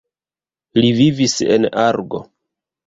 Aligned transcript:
Li 0.81 0.89
vivis 1.01 1.39
en 1.59 1.71
Argo. 1.87 2.25